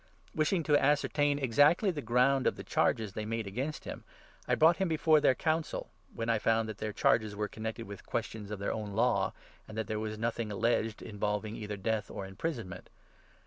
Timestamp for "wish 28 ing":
0.33-0.63